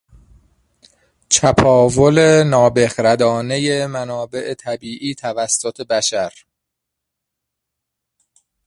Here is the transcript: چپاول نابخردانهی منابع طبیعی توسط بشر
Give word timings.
چپاول 1.29 2.43
نابخردانهی 2.43 3.85
منابع 3.85 4.53
طبیعی 4.53 5.15
توسط 5.15 5.87
بشر 5.87 6.31